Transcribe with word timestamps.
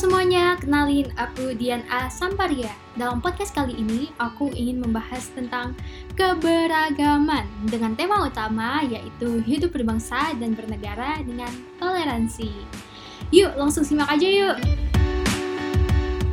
Semuanya, 0.00 0.56
kenalin 0.56 1.12
aku 1.18 1.52
Dian 1.58 1.84
A. 1.92 2.06
Samparia. 2.08 2.72
Dalam 2.96 3.18
podcast 3.18 3.52
kali 3.52 3.76
ini, 3.76 4.14
aku 4.16 4.48
ingin 4.54 4.80
membahas 4.80 5.28
tentang 5.34 5.76
keberagaman 6.16 7.44
dengan 7.68 7.92
tema 7.98 8.24
utama 8.24 8.80
yaitu 8.86 9.44
hidup 9.44 9.76
berbangsa 9.76 10.32
dan 10.40 10.56
bernegara 10.56 11.20
dengan 11.20 11.52
toleransi. 11.82 12.48
Yuk, 13.28 13.58
langsung 13.58 13.84
simak 13.84 14.08
aja 14.08 14.24
yuk! 14.24 14.89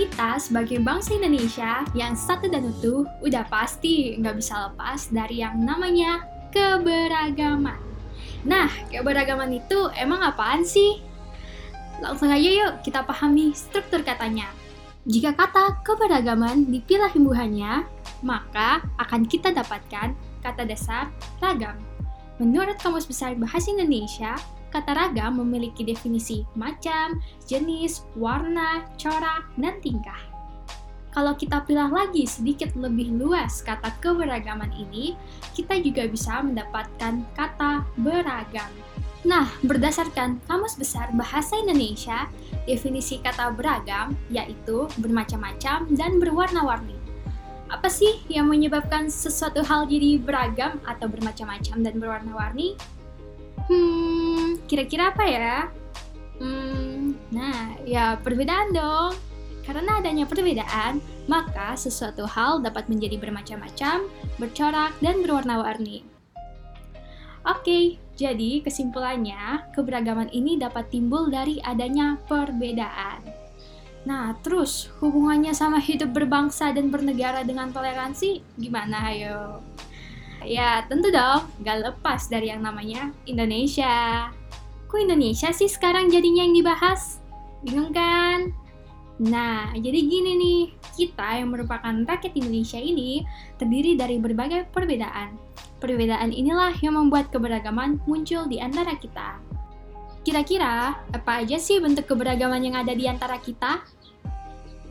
Kita 0.00 0.40
sebagai 0.40 0.80
bangsa 0.80 1.12
Indonesia 1.12 1.84
yang 1.92 2.16
satu 2.16 2.48
dan 2.48 2.64
utuh 2.64 3.04
udah 3.20 3.44
pasti 3.52 4.16
nggak 4.16 4.32
bisa 4.40 4.72
lepas 4.72 5.12
dari 5.12 5.44
yang 5.44 5.60
namanya 5.60 6.24
keberagaman. 6.56 7.76
Nah, 8.48 8.72
keberagaman 8.88 9.60
itu 9.60 9.92
emang 9.92 10.24
apaan 10.24 10.64
sih? 10.64 11.04
Langsung 12.00 12.32
aja 12.32 12.48
yuk 12.48 12.80
kita 12.80 13.04
pahami 13.04 13.52
struktur 13.52 14.00
katanya. 14.00 14.48
Jika 15.04 15.36
kata 15.36 15.84
keberagaman 15.84 16.72
dipilah 16.72 17.12
imbuhannya, 17.12 17.84
maka 18.24 18.80
akan 18.96 19.28
kita 19.28 19.52
dapatkan 19.52 20.16
kata 20.40 20.62
dasar 20.64 21.12
ragam. 21.44 21.76
Menurut 22.40 22.80
Kamus 22.80 23.04
Besar 23.04 23.36
Bahasa 23.36 23.68
Indonesia, 23.68 24.32
kata 24.70 24.94
ragam 24.96 25.42
memiliki 25.42 25.82
definisi 25.82 26.46
macam, 26.54 27.18
jenis, 27.44 28.06
warna, 28.14 28.86
corak, 28.96 29.50
dan 29.58 29.76
tingkah. 29.82 30.18
Kalau 31.10 31.34
kita 31.34 31.66
pilih 31.66 31.90
lagi 31.90 32.22
sedikit 32.22 32.70
lebih 32.78 33.18
luas 33.18 33.66
kata 33.66 33.90
keberagaman 33.98 34.70
ini, 34.78 35.18
kita 35.58 35.82
juga 35.82 36.06
bisa 36.06 36.38
mendapatkan 36.38 37.26
kata 37.34 37.82
beragam. 37.98 38.70
Nah, 39.26 39.50
berdasarkan 39.60 40.40
Kamus 40.48 40.80
Besar 40.80 41.12
Bahasa 41.12 41.58
Indonesia, 41.58 42.30
definisi 42.64 43.20
kata 43.20 43.52
beragam 43.52 44.16
yaitu 44.32 44.88
bermacam-macam 44.96 45.90
dan 45.92 46.16
berwarna-warni. 46.22 46.96
Apa 47.70 47.86
sih 47.86 48.22
yang 48.26 48.50
menyebabkan 48.50 49.06
sesuatu 49.12 49.62
hal 49.62 49.86
jadi 49.86 50.18
beragam 50.18 50.78
atau 50.86 51.06
bermacam-macam 51.06 51.76
dan 51.84 51.94
berwarna-warni? 52.00 52.74
Hmm, 53.70 54.58
kira-kira 54.66 55.14
apa 55.14 55.22
ya? 55.30 55.70
Hmm, 56.42 57.14
nah, 57.30 57.78
ya 57.86 58.18
perbedaan 58.18 58.74
dong. 58.74 59.14
Karena 59.62 60.02
adanya 60.02 60.26
perbedaan, 60.26 60.98
maka 61.30 61.78
sesuatu 61.78 62.26
hal 62.26 62.58
dapat 62.58 62.90
menjadi 62.90 63.14
bermacam-macam, 63.22 64.10
bercorak, 64.42 64.90
dan 64.98 65.22
berwarna-warni. 65.22 66.02
Oke, 67.46 68.02
jadi 68.18 68.58
kesimpulannya, 68.66 69.70
keberagaman 69.70 70.26
ini 70.34 70.58
dapat 70.58 70.90
timbul 70.90 71.30
dari 71.30 71.62
adanya 71.62 72.18
perbedaan. 72.26 73.22
Nah, 74.02 74.34
terus 74.42 74.90
hubungannya 74.98 75.54
sama 75.54 75.78
hidup 75.78 76.10
berbangsa 76.10 76.74
dan 76.74 76.90
bernegara 76.90 77.46
dengan 77.46 77.70
toleransi 77.70 78.42
gimana 78.58 79.14
ayo? 79.14 79.62
Ya, 80.40 80.88
tentu 80.88 81.12
dong, 81.12 81.52
gak 81.60 81.84
lepas 81.84 82.32
dari 82.32 82.48
yang 82.48 82.64
namanya 82.64 83.12
Indonesia. 83.28 84.28
Kok 84.88 85.00
Indonesia 85.04 85.52
sih 85.52 85.68
sekarang 85.68 86.08
jadinya 86.08 86.48
yang 86.48 86.56
dibahas? 86.56 87.20
Bingung 87.60 87.92
kan? 87.92 88.48
Nah, 89.20 89.68
jadi 89.76 90.00
gini 90.00 90.32
nih, 90.40 90.62
kita 90.96 91.44
yang 91.44 91.52
merupakan 91.52 91.92
rakyat 91.92 92.32
Indonesia 92.32 92.80
ini 92.80 93.20
terdiri 93.60 94.00
dari 94.00 94.16
berbagai 94.16 94.72
perbedaan. 94.72 95.36
Perbedaan 95.76 96.32
inilah 96.32 96.72
yang 96.80 96.96
membuat 96.96 97.28
keberagaman 97.28 98.00
muncul 98.08 98.48
di 98.48 98.56
antara 98.64 98.96
kita. 98.96 99.36
Kira-kira, 100.24 101.04
apa 101.12 101.44
aja 101.44 101.60
sih 101.60 101.84
bentuk 101.84 102.08
keberagaman 102.08 102.64
yang 102.64 102.80
ada 102.80 102.96
di 102.96 103.04
antara 103.04 103.36
kita? 103.36 103.84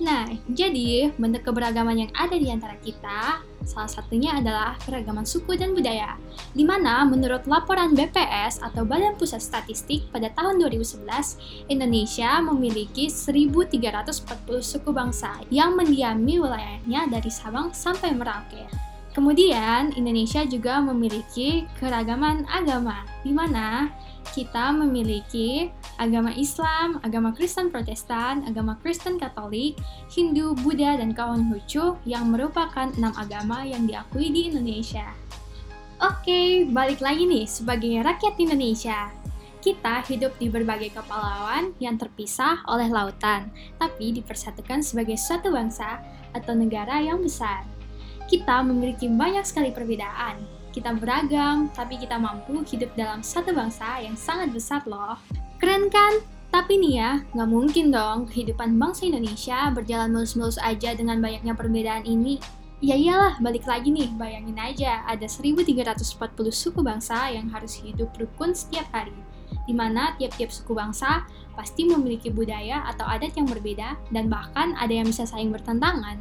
Nah, 0.00 0.24
jadi 0.48 1.12
bentuk 1.20 1.52
keberagaman 1.52 2.08
yang 2.08 2.12
ada 2.16 2.34
di 2.34 2.48
antara 2.48 2.74
kita, 2.80 3.44
salah 3.62 3.90
satunya 3.90 4.40
adalah 4.40 4.74
keragaman 4.82 5.28
suku 5.28 5.54
dan 5.54 5.76
budaya, 5.76 6.16
di 6.56 6.64
mana 6.64 7.04
menurut 7.04 7.44
laporan 7.44 7.92
BPS 7.92 8.64
atau 8.64 8.88
Badan 8.88 9.14
Pusat 9.20 9.42
Statistik 9.44 10.08
pada 10.08 10.32
tahun 10.32 10.58
2011, 10.64 11.68
Indonesia 11.68 12.40
memiliki 12.40 13.12
1.340 13.12 14.64
suku 14.64 14.90
bangsa 14.90 15.38
yang 15.52 15.76
mendiami 15.76 16.40
wilayahnya 16.40 17.12
dari 17.12 17.30
Sabang 17.30 17.70
sampai 17.70 18.16
Merauke. 18.16 18.64
Kemudian, 19.12 19.92
Indonesia 19.92 20.40
juga 20.48 20.80
memiliki 20.80 21.68
keragaman 21.76 22.48
agama, 22.48 23.04
di 23.20 23.28
mana 23.28 23.92
kita 24.32 24.72
memiliki 24.72 25.68
agama 26.02 26.34
Islam, 26.34 26.98
agama 27.06 27.30
Kristen 27.30 27.70
Protestan, 27.70 28.42
agama 28.42 28.74
Kristen 28.82 29.22
Katolik, 29.22 29.78
Hindu, 30.10 30.58
Buddha, 30.66 30.98
dan 30.98 31.14
Konghucu 31.14 31.94
yang 32.02 32.34
merupakan 32.34 32.90
enam 32.98 33.14
agama 33.14 33.62
yang 33.62 33.86
diakui 33.86 34.34
di 34.34 34.50
Indonesia. 34.50 35.14
Oke, 36.02 36.66
balik 36.66 36.98
lagi 36.98 37.22
nih 37.22 37.46
sebagai 37.46 38.02
rakyat 38.02 38.34
Indonesia. 38.42 39.14
Kita 39.62 40.02
hidup 40.10 40.34
di 40.42 40.50
berbagai 40.50 40.90
kepulauan 40.90 41.78
yang 41.78 41.94
terpisah 41.94 42.66
oleh 42.66 42.90
lautan, 42.90 43.46
tapi 43.78 44.10
dipersatukan 44.10 44.82
sebagai 44.82 45.14
suatu 45.14 45.54
bangsa 45.54 46.02
atau 46.34 46.58
negara 46.58 46.98
yang 46.98 47.22
besar 47.22 47.62
kita 48.32 48.64
memiliki 48.64 49.12
banyak 49.12 49.44
sekali 49.44 49.68
perbedaan. 49.76 50.40
Kita 50.72 50.96
beragam, 50.96 51.68
tapi 51.76 52.00
kita 52.00 52.16
mampu 52.16 52.64
hidup 52.64 52.88
dalam 52.96 53.20
satu 53.20 53.52
bangsa 53.52 54.00
yang 54.00 54.16
sangat 54.16 54.56
besar 54.56 54.80
loh. 54.88 55.20
Keren 55.62 55.86
kan? 55.94 56.18
Tapi 56.50 56.74
nih 56.74 56.94
ya, 56.98 57.10
nggak 57.38 57.46
mungkin 57.46 57.94
dong 57.94 58.26
kehidupan 58.26 58.74
bangsa 58.82 59.06
Indonesia 59.06 59.70
berjalan 59.70 60.10
mulus-mulus 60.10 60.58
aja 60.58 60.90
dengan 60.90 61.22
banyaknya 61.22 61.54
perbedaan 61.54 62.02
ini. 62.02 62.42
Ya 62.82 62.98
iyalah, 62.98 63.38
balik 63.38 63.62
lagi 63.70 63.94
nih, 63.94 64.10
bayangin 64.18 64.58
aja 64.58 65.06
ada 65.06 65.22
1340 65.22 66.02
suku 66.50 66.82
bangsa 66.82 67.30
yang 67.30 67.46
harus 67.54 67.78
hidup 67.78 68.10
rukun 68.18 68.58
setiap 68.58 68.90
hari. 68.90 69.14
Di 69.62 69.70
mana 69.70 70.18
tiap-tiap 70.18 70.50
suku 70.50 70.74
bangsa 70.74 71.22
pasti 71.54 71.86
memiliki 71.86 72.34
budaya 72.34 72.82
atau 72.90 73.06
adat 73.06 73.38
yang 73.38 73.46
berbeda 73.46 73.94
dan 74.10 74.26
bahkan 74.26 74.74
ada 74.82 74.90
yang 74.90 75.06
bisa 75.06 75.30
saling 75.30 75.54
bertentangan. 75.54 76.18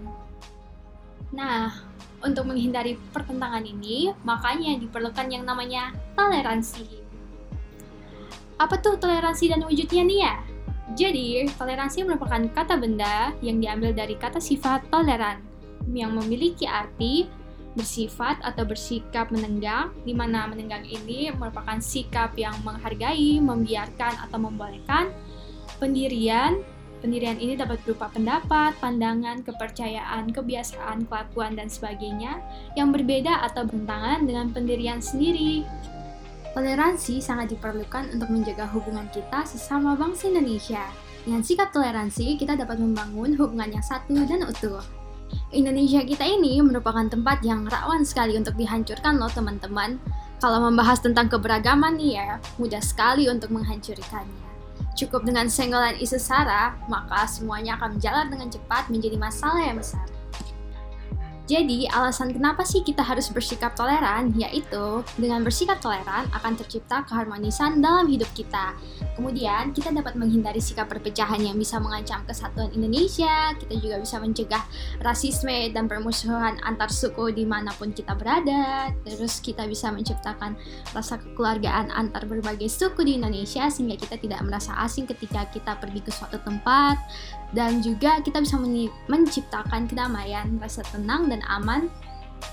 Nah, 1.33 1.81
untuk 2.21 2.45
menghindari 2.45 2.93
pertentangan 3.09 3.65
ini, 3.65 4.13
makanya 4.21 4.77
diperlukan 4.77 5.33
yang 5.33 5.49
namanya 5.49 5.97
toleransi. 6.13 7.00
Apa 8.61 8.77
tuh 8.77 9.01
toleransi 9.01 9.49
dan 9.49 9.65
wujudnya 9.65 10.05
nih 10.05 10.19
ya? 10.21 10.35
Jadi, 10.93 11.49
toleransi 11.57 12.05
merupakan 12.05 12.45
kata 12.53 12.77
benda 12.77 13.33
yang 13.41 13.57
diambil 13.57 13.89
dari 13.89 14.13
kata 14.13 14.37
sifat 14.37 14.85
toleran, 14.93 15.41
yang 15.89 16.13
memiliki 16.13 16.69
arti 16.69 17.25
bersifat 17.73 18.37
atau 18.45 18.61
bersikap 18.61 19.33
menenggang, 19.33 19.89
di 20.05 20.13
mana 20.13 20.45
menenggang 20.45 20.85
ini 20.85 21.33
merupakan 21.33 21.81
sikap 21.81 22.37
yang 22.37 22.53
menghargai, 22.61 23.41
membiarkan, 23.41 24.29
atau 24.29 24.37
membolehkan 24.37 25.09
pendirian, 25.81 26.61
Pendirian 27.01 27.41
ini 27.41 27.57
dapat 27.57 27.81
berupa 27.81 28.13
pendapat, 28.13 28.77
pandangan, 28.77 29.41
kepercayaan, 29.41 30.29
kebiasaan, 30.29 31.09
kelakuan, 31.09 31.57
dan 31.57 31.65
sebagainya 31.65 32.37
yang 32.77 32.93
berbeda 32.93 33.41
atau 33.41 33.65
bertentangan 33.65 34.29
dengan 34.29 34.53
pendirian 34.53 35.01
sendiri. 35.01 35.65
Toleransi 36.51 37.23
sangat 37.23 37.55
diperlukan 37.55 38.11
untuk 38.11 38.27
menjaga 38.27 38.67
hubungan 38.75 39.07
kita 39.15 39.47
sesama 39.47 39.95
bangsa 39.95 40.27
Indonesia. 40.27 40.83
Dengan 41.23 41.39
sikap 41.47 41.71
toleransi, 41.71 42.35
kita 42.35 42.59
dapat 42.59 42.75
membangun 42.75 43.39
hubungan 43.39 43.71
yang 43.71 43.85
satu 43.85 44.19
dan 44.27 44.43
utuh. 44.43 44.83
Indonesia 45.55 46.03
kita 46.03 46.27
ini 46.27 46.59
merupakan 46.59 47.07
tempat 47.07 47.39
yang 47.47 47.63
rawan 47.71 48.03
sekali 48.03 48.35
untuk 48.35 48.59
dihancurkan 48.59 49.15
loh 49.15 49.31
teman-teman. 49.31 49.95
Kalau 50.43 50.59
membahas 50.59 50.99
tentang 50.99 51.31
keberagaman 51.31 51.95
nih 51.95 52.19
ya, 52.19 52.29
mudah 52.59 52.83
sekali 52.83 53.31
untuk 53.31 53.55
menghancurkannya. 53.55 54.51
Cukup 54.99 55.23
dengan 55.23 55.47
senggolan 55.47 55.95
isu 56.03 56.19
sara, 56.19 56.75
maka 56.91 57.23
semuanya 57.31 57.79
akan 57.79 57.95
berjalan 57.95 58.27
dengan 58.27 58.51
cepat 58.51 58.91
menjadi 58.91 59.15
masalah 59.15 59.63
yang 59.63 59.79
besar. 59.79 60.03
Jadi, 61.49 61.89
alasan 61.89 62.31
kenapa 62.31 62.61
sih 62.63 62.85
kita 62.85 63.01
harus 63.01 63.27
bersikap 63.33 63.73
toleran, 63.75 64.31
yaitu 64.37 65.03
dengan 65.17 65.41
bersikap 65.41 65.81
toleran 65.81 66.29
akan 66.31 66.53
tercipta 66.55 67.03
keharmonisan 67.09 67.81
dalam 67.81 68.07
hidup 68.07 68.29
kita. 68.37 68.77
Kemudian, 69.17 69.73
kita 69.73 69.91
dapat 69.91 70.15
menghindari 70.15 70.61
sikap 70.61 70.87
perpecahan 70.87 71.41
yang 71.41 71.57
bisa 71.57 71.81
mengancam 71.81 72.23
kesatuan 72.29 72.69
Indonesia, 72.71 73.51
kita 73.57 73.73
juga 73.81 73.99
bisa 73.99 74.21
mencegah 74.21 74.63
rasisme 75.01 75.73
dan 75.73 75.89
permusuhan 75.89 76.61
antar 76.61 76.93
suku 76.93 77.33
di 77.33 77.43
mana 77.43 77.73
pun 77.75 77.89
kita 77.91 78.15
berada, 78.15 78.93
terus 79.03 79.41
kita 79.41 79.65
bisa 79.65 79.89
menciptakan 79.89 80.55
rasa 80.93 81.19
kekeluargaan 81.19 81.89
antar 81.91 82.29
berbagai 82.29 82.69
suku 82.69 83.01
di 83.03 83.17
Indonesia 83.17 83.67
sehingga 83.67 83.97
kita 83.97 84.21
tidak 84.21 84.39
merasa 84.45 84.77
asing 84.85 85.09
ketika 85.09 85.49
kita 85.49 85.75
pergi 85.81 86.05
ke 86.05 86.11
suatu 86.13 86.37
tempat, 86.45 87.01
dan 87.51 87.83
juga 87.83 88.23
kita 88.23 88.39
bisa 88.39 88.55
menciptakan 89.11 89.89
kedamaian, 89.89 90.47
rasa 90.61 90.85
tenang 90.87 91.27
dan 91.31 91.39
aman 91.47 91.87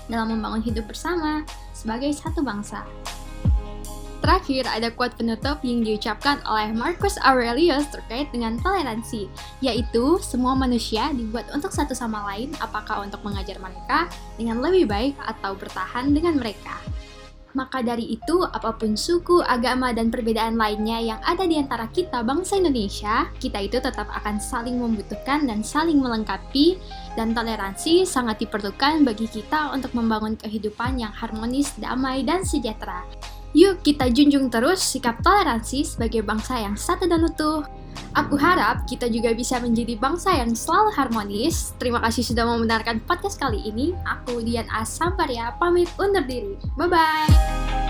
dalam 0.07 0.31
membangun 0.31 0.63
hidup 0.63 0.87
bersama 0.87 1.43
sebagai 1.75 2.15
satu 2.15 2.39
bangsa. 2.39 2.87
Terakhir, 4.19 4.67
ada 4.67 4.91
quote 4.91 5.15
penutup 5.15 5.63
yang 5.63 5.79
diucapkan 5.79 6.43
oleh 6.43 6.75
Marcus 6.75 7.15
Aurelius 7.23 7.87
terkait 7.87 8.27
dengan 8.35 8.59
toleransi, 8.59 9.31
yaitu 9.63 10.19
semua 10.19 10.53
manusia 10.59 11.07
dibuat 11.15 11.47
untuk 11.55 11.71
satu 11.71 11.95
sama 11.95 12.27
lain, 12.27 12.51
apakah 12.59 12.99
untuk 13.07 13.23
mengajar 13.23 13.55
mereka 13.63 14.11
dengan 14.35 14.59
lebih 14.59 14.91
baik 14.91 15.15
atau 15.23 15.55
bertahan 15.55 16.11
dengan 16.11 16.35
mereka. 16.35 16.75
Maka 17.59 17.83
dari 17.83 18.15
itu, 18.15 18.39
apa 18.47 18.71
pun 18.71 18.95
suku, 18.95 19.43
agama, 19.43 19.91
dan 19.91 20.07
perbedaan 20.07 20.55
lainnya 20.55 21.03
yang 21.03 21.19
ada 21.27 21.43
di 21.43 21.59
antara 21.59 21.91
kita 21.91 22.23
bangsa 22.23 22.55
Indonesia, 22.55 23.27
kita 23.35 23.59
itu 23.59 23.83
tetap 23.83 24.07
akan 24.07 24.39
saling 24.39 24.79
membutuhkan 24.79 25.43
dan 25.43 25.59
saling 25.59 25.99
melengkapi, 25.99 26.79
dan 27.19 27.35
toleransi 27.35 28.07
sangat 28.07 28.47
diperlukan 28.47 29.03
bagi 29.03 29.27
kita 29.27 29.75
untuk 29.75 29.91
membangun 29.91 30.39
kehidupan 30.39 31.03
yang 31.03 31.11
harmonis, 31.11 31.75
damai, 31.75 32.23
dan 32.23 32.47
sejahtera. 32.47 33.03
Yuk 33.57 33.81
kita 33.81 34.13
junjung 34.13 34.53
terus 34.53 34.81
sikap 34.81 35.21
toleransi 35.25 35.81
sebagai 35.81 36.21
bangsa 36.21 36.61
yang 36.61 36.77
satu 36.77 37.09
dan 37.09 37.25
utuh. 37.25 37.65
Aku 38.13 38.37
harap 38.37 38.85
kita 38.85 39.09
juga 39.09 39.33
bisa 39.33 39.57
menjadi 39.61 39.97
bangsa 39.97 40.33
yang 40.33 40.53
selalu 40.53 40.93
harmonis. 40.93 41.73
Terima 41.81 42.01
kasih 42.01 42.25
sudah 42.25 42.45
membenarkan 42.45 43.01
podcast 43.05 43.37
kali 43.37 43.61
ini. 43.65 43.93
Aku 44.05 44.41
Dian 44.41 44.69
Asamparia 44.69 45.53
pamit 45.57 45.89
undur 45.97 46.25
diri. 46.25 46.57
Bye-bye! 46.77 47.88